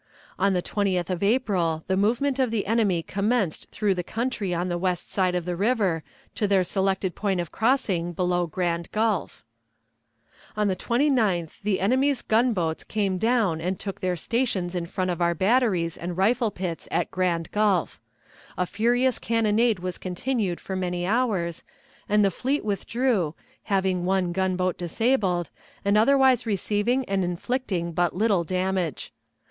[0.39, 4.67] On the 20th of April the movement of the enemy commenced through the country on
[4.67, 6.01] the west side of the river
[6.33, 9.45] to their selected point of crossing below Grand Gulf.
[10.57, 15.21] On the 29th the enemy's gunboats came down and took their stations in front of
[15.21, 18.01] our batteries and rifle pits at Grand Gulf.
[18.57, 21.61] A furious cannonade was continued for many hours,
[22.09, 25.51] and the fleet withdrew, having one gunboat disabled,
[25.85, 29.13] and otherwise receiving and inflicting but little damage.